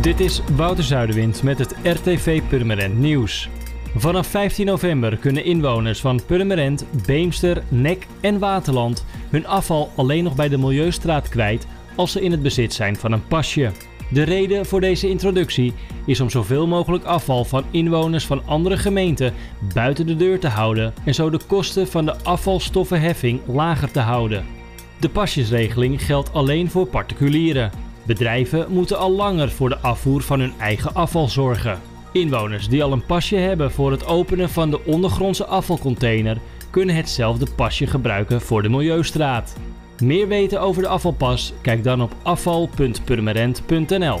Dit 0.00 0.20
is 0.20 0.40
Wouter 0.56 0.84
Zuiderwind 0.84 1.42
met 1.42 1.58
het 1.58 1.74
RTV 1.82 2.42
Purmerend 2.48 2.98
Nieuws. 2.98 3.48
Vanaf 3.96 4.26
15 4.26 4.66
november 4.66 5.16
kunnen 5.16 5.44
inwoners 5.44 6.00
van 6.00 6.20
Purmerend, 6.26 6.84
Beemster, 7.06 7.62
Nek 7.68 8.06
en 8.20 8.38
Waterland 8.38 9.04
hun 9.30 9.46
afval 9.46 9.90
alleen 9.96 10.24
nog 10.24 10.34
bij 10.34 10.48
de 10.48 10.58
Milieustraat 10.58 11.28
kwijt 11.28 11.66
als 11.96 12.12
ze 12.12 12.20
in 12.20 12.30
het 12.30 12.42
bezit 12.42 12.74
zijn 12.74 12.96
van 12.96 13.12
een 13.12 13.26
pasje. 13.26 13.72
De 14.10 14.22
reden 14.22 14.66
voor 14.66 14.80
deze 14.80 15.08
introductie 15.08 15.74
is 16.06 16.20
om 16.20 16.30
zoveel 16.30 16.66
mogelijk 16.66 17.04
afval 17.04 17.44
van 17.44 17.64
inwoners 17.70 18.26
van 18.26 18.42
andere 18.46 18.76
gemeenten 18.76 19.34
buiten 19.74 20.06
de 20.06 20.16
deur 20.16 20.40
te 20.40 20.48
houden 20.48 20.94
en 21.04 21.14
zo 21.14 21.30
de 21.30 21.40
kosten 21.46 21.88
van 21.88 22.04
de 22.04 22.16
afvalstoffenheffing 22.22 23.40
lager 23.46 23.90
te 23.90 24.00
houden. 24.00 24.44
De 25.00 25.08
pasjesregeling 25.08 26.04
geldt 26.04 26.32
alleen 26.32 26.70
voor 26.70 26.86
particulieren. 26.86 27.87
Bedrijven 28.08 28.66
moeten 28.68 28.98
al 28.98 29.12
langer 29.12 29.50
voor 29.50 29.68
de 29.68 29.78
afvoer 29.78 30.22
van 30.22 30.40
hun 30.40 30.52
eigen 30.58 30.94
afval 30.94 31.28
zorgen. 31.28 31.80
Inwoners 32.12 32.68
die 32.68 32.82
al 32.82 32.92
een 32.92 33.06
pasje 33.06 33.36
hebben 33.36 33.72
voor 33.72 33.90
het 33.90 34.06
openen 34.06 34.50
van 34.50 34.70
de 34.70 34.84
ondergrondse 34.84 35.44
afvalcontainer 35.44 36.38
kunnen 36.70 36.94
hetzelfde 36.94 37.46
pasje 37.56 37.86
gebruiken 37.86 38.40
voor 38.40 38.62
de 38.62 38.68
Milieustraat. 38.68 39.56
Meer 40.02 40.28
weten 40.28 40.60
over 40.60 40.82
de 40.82 40.88
afvalpas? 40.88 41.52
Kijk 41.60 41.84
dan 41.84 42.02
op 42.02 42.14
afval.purmerend.nl. 42.22 44.20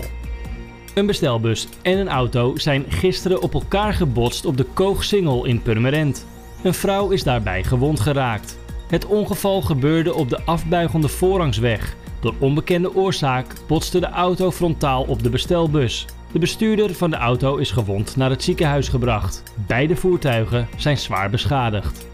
Een 0.94 1.06
bestelbus 1.06 1.68
en 1.82 1.98
een 1.98 2.08
auto 2.08 2.56
zijn 2.56 2.84
gisteren 2.88 3.42
op 3.42 3.54
elkaar 3.54 3.92
gebotst 3.92 4.44
op 4.44 4.56
de 4.56 4.66
Koogsingel 4.74 5.44
in 5.44 5.62
Purmerend. 5.62 6.26
Een 6.62 6.74
vrouw 6.74 7.10
is 7.10 7.22
daarbij 7.22 7.64
gewond 7.64 8.00
geraakt. 8.00 8.58
Het 8.88 9.06
ongeval 9.06 9.62
gebeurde 9.62 10.14
op 10.14 10.28
de 10.28 10.40
afbuigende 10.44 11.08
voorrangsweg. 11.08 11.96
Door 12.20 12.34
onbekende 12.38 12.94
oorzaak 12.94 13.54
botste 13.66 14.00
de 14.00 14.08
auto 14.08 14.50
frontaal 14.50 15.02
op 15.02 15.22
de 15.22 15.30
bestelbus. 15.30 16.06
De 16.32 16.38
bestuurder 16.38 16.94
van 16.94 17.10
de 17.10 17.16
auto 17.16 17.56
is 17.56 17.70
gewond 17.70 18.16
naar 18.16 18.30
het 18.30 18.42
ziekenhuis 18.42 18.88
gebracht. 18.88 19.42
Beide 19.66 19.96
voertuigen 19.96 20.68
zijn 20.76 20.98
zwaar 20.98 21.30
beschadigd. 21.30 22.06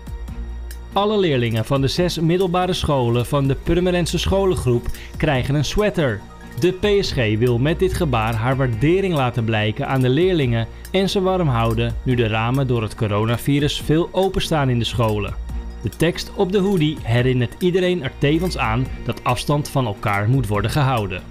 Alle 0.92 1.18
leerlingen 1.18 1.64
van 1.64 1.80
de 1.80 1.88
zes 1.88 2.18
middelbare 2.18 2.72
scholen 2.72 3.26
van 3.26 3.46
de 3.46 3.54
Purmerendse 3.54 4.18
scholengroep 4.18 4.86
krijgen 5.16 5.54
een 5.54 5.64
sweater. 5.64 6.20
De 6.60 6.72
PSG 6.72 7.38
wil 7.38 7.58
met 7.58 7.78
dit 7.78 7.94
gebaar 7.94 8.34
haar 8.34 8.56
waardering 8.56 9.14
laten 9.14 9.44
blijken 9.44 9.88
aan 9.88 10.00
de 10.00 10.08
leerlingen 10.08 10.66
en 10.90 11.10
ze 11.10 11.20
warm 11.20 11.48
houden 11.48 11.96
nu 12.02 12.14
de 12.14 12.26
ramen 12.26 12.66
door 12.66 12.82
het 12.82 12.94
coronavirus 12.94 13.80
veel 13.80 14.08
openstaan 14.12 14.68
in 14.68 14.78
de 14.78 14.84
scholen. 14.84 15.43
De 15.84 15.90
tekst 15.96 16.30
op 16.34 16.52
de 16.52 16.58
hoodie 16.58 16.96
herinnert 17.02 17.54
iedereen 17.58 18.02
er 18.02 18.12
tevens 18.18 18.58
aan 18.58 18.86
dat 19.04 19.24
afstand 19.24 19.68
van 19.68 19.86
elkaar 19.86 20.28
moet 20.28 20.46
worden 20.46 20.70
gehouden. 20.70 21.22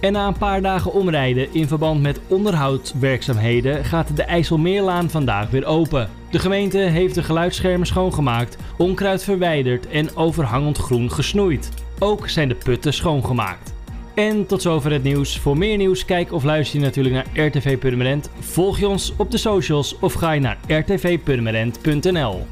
En 0.00 0.12
na 0.12 0.26
een 0.26 0.38
paar 0.38 0.62
dagen 0.62 0.92
omrijden 0.92 1.54
in 1.54 1.68
verband 1.68 2.02
met 2.02 2.20
onderhoudswerkzaamheden 2.28 3.84
gaat 3.84 4.16
de 4.16 4.22
IJsselmeerlaan 4.22 5.10
vandaag 5.10 5.50
weer 5.50 5.64
open. 5.64 6.10
De 6.30 6.38
gemeente 6.38 6.78
heeft 6.78 7.14
de 7.14 7.22
geluidsschermen 7.22 7.86
schoongemaakt, 7.86 8.56
onkruid 8.78 9.24
verwijderd 9.24 9.88
en 9.88 10.16
overhangend 10.16 10.78
groen 10.78 11.12
gesnoeid. 11.12 11.70
Ook 11.98 12.28
zijn 12.28 12.48
de 12.48 12.54
putten 12.54 12.92
schoongemaakt. 12.92 13.74
En 14.14 14.46
tot 14.46 14.62
zover 14.62 14.92
het 14.92 15.02
nieuws. 15.02 15.38
Voor 15.38 15.58
meer 15.58 15.76
nieuws 15.76 16.04
kijk 16.04 16.32
of 16.32 16.44
luister 16.44 16.78
je 16.78 16.84
natuurlijk 16.84 17.14
naar 17.14 17.46
RTV 17.46 17.78
Purmerend. 17.78 18.30
Volg 18.40 18.78
je 18.78 18.88
ons 18.88 19.12
op 19.16 19.30
de 19.30 19.38
socials 19.38 19.98
of 19.98 20.12
ga 20.12 20.32
je 20.32 20.40
naar 20.40 20.58
rtvpurmerend.nl. 20.68 22.42